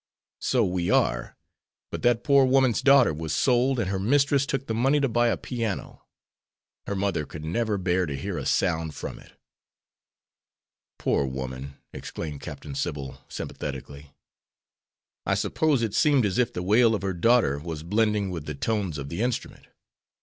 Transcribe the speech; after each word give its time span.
"So 0.39 0.65
we 0.65 0.89
are; 0.89 1.37
but 1.91 2.01
that 2.01 2.23
poor 2.23 2.43
woman's 2.43 2.81
daughter 2.81 3.13
was 3.13 3.35
sold, 3.35 3.77
and 3.79 3.91
her 3.91 3.99
mistress 3.99 4.47
took 4.47 4.65
the 4.65 4.73
money 4.73 4.99
to 4.99 5.07
buy 5.07 5.27
a 5.27 5.37
piano. 5.37 6.07
Her 6.87 6.95
mother 6.95 7.23
could 7.23 7.45
never 7.45 7.77
bear 7.77 8.07
to 8.07 8.17
hear 8.17 8.35
a 8.39 8.47
sound 8.47 8.95
from 8.95 9.19
it." 9.19 9.33
"Poor 10.97 11.27
woman!" 11.27 11.77
exclaimed 11.93 12.41
Captain 12.41 12.73
Sybil, 12.73 13.21
sympathetically; 13.29 14.15
"I 15.27 15.35
suppose 15.35 15.83
it 15.83 15.93
seemed 15.93 16.25
as 16.25 16.39
if 16.39 16.51
the 16.51 16.63
wail 16.63 16.95
of 16.95 17.03
her 17.03 17.13
daughter 17.13 17.59
was 17.59 17.83
blending 17.83 18.31
with 18.31 18.45
the 18.47 18.55
tones 18.55 18.97
of 18.97 19.09
the 19.09 19.21
instrument. 19.21 19.67